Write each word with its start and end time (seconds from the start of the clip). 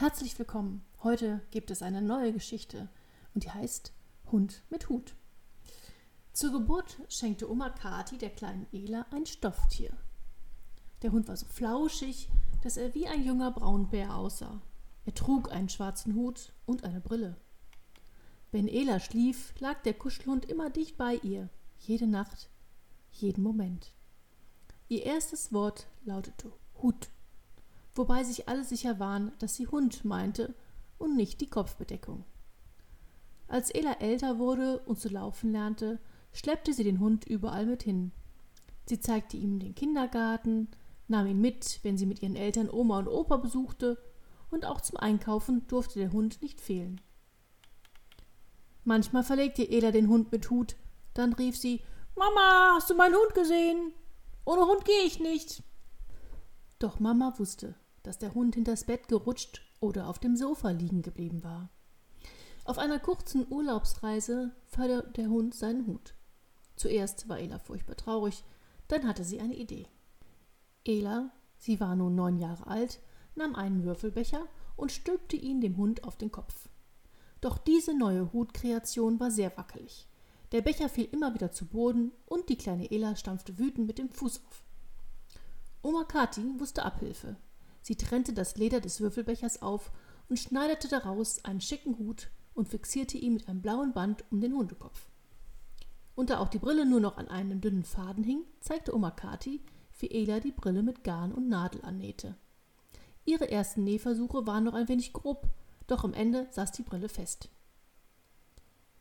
Herzlich 0.00 0.38
willkommen. 0.38 0.82
Heute 1.02 1.42
gibt 1.50 1.70
es 1.70 1.82
eine 1.82 2.00
neue 2.00 2.32
Geschichte 2.32 2.88
und 3.34 3.44
die 3.44 3.50
heißt 3.50 3.92
Hund 4.32 4.62
mit 4.70 4.88
Hut. 4.88 5.14
Zur 6.32 6.52
Geburt 6.52 6.96
schenkte 7.10 7.50
Oma 7.50 7.68
Kati 7.68 8.16
der 8.16 8.30
kleinen 8.30 8.66
Ela 8.72 9.04
ein 9.10 9.26
Stofftier. 9.26 9.92
Der 11.02 11.12
Hund 11.12 11.28
war 11.28 11.36
so 11.36 11.44
flauschig, 11.44 12.30
dass 12.62 12.78
er 12.78 12.94
wie 12.94 13.08
ein 13.08 13.22
junger 13.22 13.50
Braunbär 13.50 14.16
aussah. 14.16 14.62
Er 15.04 15.14
trug 15.14 15.52
einen 15.52 15.68
schwarzen 15.68 16.14
Hut 16.14 16.54
und 16.64 16.82
eine 16.82 17.02
Brille. 17.02 17.36
Wenn 18.52 18.68
Ela 18.68 19.00
schlief, 19.00 19.52
lag 19.60 19.82
der 19.82 19.92
Kuschelhund 19.92 20.46
immer 20.46 20.70
dicht 20.70 20.96
bei 20.96 21.16
ihr, 21.16 21.50
jede 21.78 22.06
Nacht, 22.06 22.48
jeden 23.12 23.42
Moment. 23.42 23.92
Ihr 24.88 25.04
erstes 25.04 25.52
Wort 25.52 25.88
lautete 26.06 26.50
Hut 26.80 27.10
wobei 27.94 28.24
sich 28.24 28.48
alle 28.48 28.64
sicher 28.64 28.98
waren, 28.98 29.32
dass 29.38 29.54
sie 29.54 29.66
Hund 29.66 30.04
meinte 30.04 30.54
und 30.98 31.16
nicht 31.16 31.40
die 31.40 31.50
Kopfbedeckung. 31.50 32.24
Als 33.48 33.70
Ela 33.70 33.94
älter 33.94 34.38
wurde 34.38 34.78
und 34.80 35.00
zu 35.00 35.08
laufen 35.08 35.50
lernte, 35.50 35.98
schleppte 36.32 36.72
sie 36.72 36.84
den 36.84 37.00
Hund 37.00 37.24
überall 37.24 37.66
mit 37.66 37.82
hin. 37.82 38.12
Sie 38.86 39.00
zeigte 39.00 39.36
ihm 39.36 39.58
den 39.58 39.74
Kindergarten, 39.74 40.68
nahm 41.08 41.26
ihn 41.26 41.40
mit, 41.40 41.80
wenn 41.82 41.98
sie 41.98 42.06
mit 42.06 42.22
ihren 42.22 42.36
Eltern 42.36 42.70
Oma 42.70 42.98
und 43.00 43.08
Opa 43.08 43.36
besuchte, 43.38 43.98
und 44.50 44.64
auch 44.64 44.80
zum 44.80 44.96
Einkaufen 44.96 45.66
durfte 45.68 45.98
der 45.98 46.12
Hund 46.12 46.42
nicht 46.42 46.60
fehlen. 46.60 47.00
Manchmal 48.84 49.22
verlegte 49.22 49.68
Ela 49.68 49.90
den 49.90 50.08
Hund 50.08 50.32
mit 50.32 50.50
Hut, 50.50 50.76
dann 51.14 51.32
rief 51.32 51.56
sie 51.56 51.82
Mama, 52.16 52.74
hast 52.74 52.90
du 52.90 52.94
meinen 52.94 53.14
Hund 53.14 53.34
gesehen? 53.34 53.92
Ohne 54.44 54.66
Hund 54.66 54.84
gehe 54.84 55.04
ich 55.04 55.20
nicht. 55.20 55.62
Doch 56.78 56.98
Mama 56.98 57.34
wusste, 57.38 57.74
dass 58.02 58.18
der 58.18 58.34
Hund 58.34 58.54
hinters 58.54 58.84
Bett 58.84 59.08
gerutscht 59.08 59.62
oder 59.80 60.08
auf 60.08 60.18
dem 60.18 60.36
Sofa 60.36 60.70
liegen 60.70 61.02
geblieben 61.02 61.42
war. 61.44 61.70
Auf 62.64 62.78
einer 62.78 62.98
kurzen 62.98 63.46
Urlaubsreise 63.50 64.52
verlor 64.66 65.02
der 65.02 65.28
Hund 65.28 65.54
seinen 65.54 65.86
Hut. 65.86 66.14
Zuerst 66.76 67.28
war 67.28 67.38
Ela 67.38 67.58
furchtbar 67.58 67.96
traurig, 67.96 68.44
dann 68.88 69.06
hatte 69.06 69.24
sie 69.24 69.40
eine 69.40 69.56
Idee. 69.56 69.86
Ela, 70.84 71.30
sie 71.58 71.80
war 71.80 71.96
nun 71.96 72.14
neun 72.14 72.38
Jahre 72.38 72.66
alt, 72.66 73.00
nahm 73.34 73.54
einen 73.54 73.84
Würfelbecher 73.84 74.46
und 74.76 74.92
stülpte 74.92 75.36
ihn 75.36 75.60
dem 75.60 75.76
Hund 75.76 76.04
auf 76.04 76.16
den 76.16 76.32
Kopf. 76.32 76.68
Doch 77.40 77.58
diese 77.58 77.96
neue 77.96 78.32
Hutkreation 78.32 79.20
war 79.20 79.30
sehr 79.30 79.56
wackelig. 79.56 80.06
Der 80.52 80.62
Becher 80.62 80.88
fiel 80.88 81.08
immer 81.12 81.32
wieder 81.34 81.52
zu 81.52 81.66
Boden 81.66 82.12
und 82.26 82.48
die 82.48 82.56
kleine 82.56 82.90
Ela 82.90 83.14
stampfte 83.14 83.58
wütend 83.58 83.86
mit 83.86 83.98
dem 83.98 84.10
Fuß 84.10 84.42
auf. 84.48 84.64
Oma 85.82 86.04
Kati 86.04 86.58
wusste 86.58 86.84
Abhilfe. 86.84 87.36
Sie 87.82 87.96
trennte 87.96 88.32
das 88.32 88.56
Leder 88.56 88.80
des 88.80 89.00
Würfelbechers 89.00 89.62
auf 89.62 89.92
und 90.28 90.38
schneiderte 90.38 90.88
daraus 90.88 91.44
einen 91.44 91.60
schicken 91.60 91.98
Hut 91.98 92.30
und 92.54 92.68
fixierte 92.68 93.18
ihn 93.18 93.34
mit 93.34 93.48
einem 93.48 93.62
blauen 93.62 93.92
Band 93.92 94.24
um 94.30 94.40
den 94.40 94.54
Hundekopf. 94.54 95.08
Und 96.14 96.30
da 96.30 96.38
auch 96.38 96.48
die 96.48 96.58
Brille 96.58 96.84
nur 96.84 97.00
noch 97.00 97.16
an 97.16 97.28
einem 97.28 97.60
dünnen 97.60 97.84
Faden 97.84 98.24
hing, 98.24 98.44
zeigte 98.60 98.94
Oma 98.94 99.10
Kati, 99.10 99.62
wie 99.98 100.10
Ela 100.10 100.40
die 100.40 100.52
Brille 100.52 100.82
mit 100.82 101.04
Garn 101.04 101.32
und 101.32 101.48
Nadel 101.48 101.82
annähte. 101.82 102.36
Ihre 103.24 103.50
ersten 103.50 103.84
Nähversuche 103.84 104.46
waren 104.46 104.64
noch 104.64 104.74
ein 104.74 104.88
wenig 104.88 105.12
grob, 105.12 105.48
doch 105.86 106.04
am 106.04 106.14
Ende 106.14 106.48
saß 106.50 106.72
die 106.72 106.82
Brille 106.82 107.08
fest. 107.08 107.48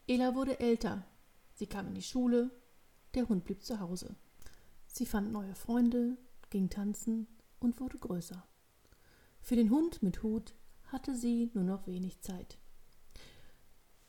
Ela 0.07 0.35
wurde 0.35 0.59
älter. 0.59 1.03
Sie 1.53 1.67
kam 1.67 1.87
in 1.87 1.95
die 1.95 2.01
Schule, 2.01 2.49
der 3.13 3.27
Hund 3.27 3.43
blieb 3.43 3.63
zu 3.63 3.79
Hause. 3.79 4.15
Sie 4.87 5.05
fand 5.05 5.31
neue 5.31 5.55
Freunde, 5.55 6.17
ging 6.49 6.69
tanzen 6.69 7.27
und 7.59 7.79
wurde 7.79 7.97
größer. 7.97 8.43
Für 9.49 9.55
den 9.55 9.71
Hund 9.71 10.03
mit 10.03 10.21
Hut 10.21 10.53
hatte 10.91 11.15
sie 11.15 11.49
nur 11.55 11.63
noch 11.63 11.87
wenig 11.87 12.21
Zeit. 12.21 12.59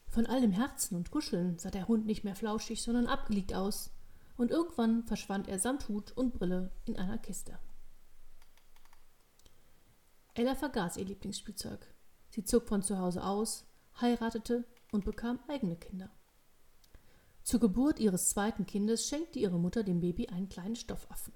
Von 0.07 0.27
all 0.27 0.43
dem 0.43 0.51
Herzen 0.51 0.97
und 0.97 1.11
Kuscheln 1.11 1.59
sah 1.59 1.71
der 1.71 1.89
Hund 1.89 2.05
nicht 2.05 2.25
mehr 2.25 2.37
flauschig, 2.37 2.83
sondern 2.83 3.07
abgelegt 3.07 3.55
aus, 3.55 3.91
und 4.37 4.51
irgendwann 4.51 5.03
verschwand 5.05 5.49
er 5.49 5.59
samt 5.59 5.89
Hut 5.89 6.13
und 6.13 6.35
Brille 6.35 6.73
in 6.85 6.99
einer 6.99 7.17
Kiste. 7.17 7.59
Ella 10.35 10.55
vergaß 10.55 10.99
ihr 10.99 11.07
Lieblingsspielzeug. 11.07 11.87
Sie 12.29 12.45
zog 12.45 12.69
von 12.69 12.83
zu 12.83 12.99
Hause 12.99 13.25
aus, 13.25 13.65
heiratete 13.99 14.67
und 14.93 15.07
bekam 15.07 15.41
eigene 15.49 15.77
Kinder. 15.77 16.11
Zur 17.45 17.61
Geburt 17.61 17.99
ihres 17.99 18.29
zweiten 18.29 18.67
Kindes 18.67 19.07
schenkte 19.09 19.39
ihre 19.39 19.59
Mutter 19.59 19.85
dem 19.85 20.01
Baby 20.01 20.29
einen 20.29 20.51
kleinen 20.51 20.77
Stoffaffen. 20.77 21.33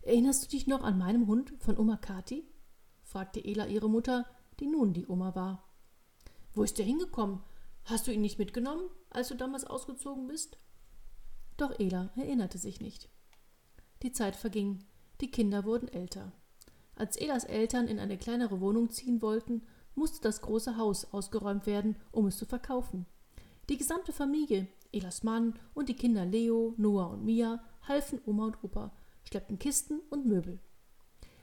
Erinnerst 0.00 0.44
du 0.44 0.48
dich 0.48 0.66
noch 0.66 0.82
an 0.82 0.96
meinem 0.96 1.26
Hund 1.26 1.52
von 1.58 1.76
Oma 1.76 1.98
Kati? 1.98 2.48
Fragte 3.12 3.44
Ela 3.44 3.66
ihre 3.66 3.90
Mutter, 3.90 4.26
die 4.58 4.66
nun 4.66 4.94
die 4.94 5.06
Oma 5.06 5.34
war. 5.34 5.68
Wo 6.54 6.62
ist 6.62 6.78
er 6.78 6.86
hingekommen? 6.86 7.40
Hast 7.84 8.06
du 8.06 8.12
ihn 8.12 8.22
nicht 8.22 8.38
mitgenommen, 8.38 8.88
als 9.10 9.28
du 9.28 9.34
damals 9.34 9.64
ausgezogen 9.64 10.26
bist? 10.26 10.56
Doch 11.58 11.78
Ela 11.78 12.10
erinnerte 12.16 12.56
sich 12.56 12.80
nicht. 12.80 13.10
Die 14.02 14.12
Zeit 14.12 14.34
verging, 14.34 14.84
die 15.20 15.30
Kinder 15.30 15.64
wurden 15.64 15.88
älter. 15.88 16.32
Als 16.96 17.16
Elas 17.16 17.44
Eltern 17.44 17.86
in 17.86 17.98
eine 17.98 18.16
kleinere 18.16 18.60
Wohnung 18.60 18.88
ziehen 18.88 19.20
wollten, 19.20 19.62
musste 19.94 20.22
das 20.22 20.40
große 20.40 20.78
Haus 20.78 21.12
ausgeräumt 21.12 21.66
werden, 21.66 21.96
um 22.12 22.26
es 22.26 22.38
zu 22.38 22.46
verkaufen. 22.46 23.04
Die 23.68 23.76
gesamte 23.76 24.12
Familie, 24.12 24.68
Elas 24.90 25.22
Mann 25.22 25.58
und 25.74 25.90
die 25.90 25.96
Kinder 25.96 26.24
Leo, 26.24 26.74
Noah 26.78 27.10
und 27.10 27.24
Mia 27.24 27.62
halfen 27.86 28.22
Oma 28.24 28.46
und 28.46 28.64
Opa, 28.64 28.90
schleppten 29.24 29.58
Kisten 29.58 30.00
und 30.08 30.24
Möbel. 30.24 30.60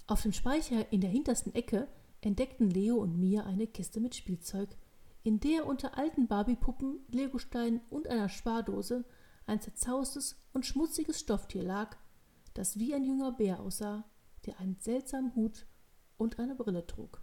Auf 0.10 0.24
dem 0.24 0.34
Speicher 0.34 0.92
in 0.92 1.02
der 1.02 1.12
hintersten 1.12 1.54
Ecke 1.54 1.88
entdeckten 2.22 2.72
Leo 2.72 2.96
und 2.96 3.20
Mia 3.20 3.44
eine 3.44 3.68
Kiste 3.68 4.00
mit 4.00 4.16
Spielzeug, 4.16 4.76
in 5.22 5.40
der 5.40 5.68
unter 5.68 6.00
alten 6.00 6.28
Barbiepuppen, 6.28 7.02
Legosteinen 7.10 7.80
und 7.92 8.08
einer 8.08 8.28
Spardose 8.28 9.06
ein 9.46 9.62
zerzaustes 9.62 10.36
und 10.52 10.66
schmutziges 10.66 11.20
Stofftier 11.20 11.62
lag, 11.62 11.96
das 12.56 12.80
wie 12.80 12.96
ein 12.96 13.04
junger 13.04 13.34
Bär 13.34 13.60
aussah, 13.60 14.04
der 14.48 14.60
einen 14.60 14.80
seltsamen 14.80 15.36
Hut 15.36 15.68
und 16.18 16.40
eine 16.40 16.56
Brille 16.56 16.88
trug. 16.88 17.22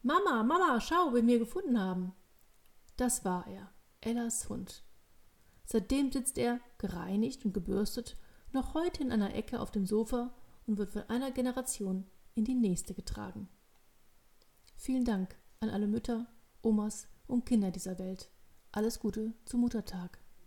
Mama, 0.00 0.44
Mama, 0.44 0.80
schau, 0.80 1.12
wen 1.12 1.26
wir 1.26 1.40
gefunden 1.40 1.80
haben. 1.80 2.12
Das 2.96 3.24
war 3.24 3.48
er, 3.48 3.72
Ellas 4.00 4.48
Hund. 4.48 4.84
Seitdem 5.64 6.12
sitzt 6.12 6.38
er, 6.38 6.60
gereinigt 6.78 7.44
und 7.44 7.52
gebürstet, 7.52 8.16
noch 8.52 8.74
heute 8.74 9.02
in 9.02 9.10
einer 9.10 9.34
Ecke 9.34 9.58
auf 9.58 9.72
dem 9.72 9.86
Sofa 9.86 10.32
und 10.66 10.78
wird 10.78 10.90
von 10.90 11.02
einer 11.08 11.30
Generation 11.30 12.06
in 12.34 12.44
die 12.44 12.54
nächste 12.54 12.94
getragen. 12.94 13.48
Vielen 14.76 15.04
Dank 15.04 15.36
an 15.60 15.70
alle 15.70 15.86
Mütter, 15.86 16.26
Omas 16.62 17.06
und 17.26 17.46
Kinder 17.46 17.70
dieser 17.70 17.98
Welt. 17.98 18.30
Alles 18.72 18.98
Gute 18.98 19.34
zum 19.44 19.60
Muttertag. 19.60 20.21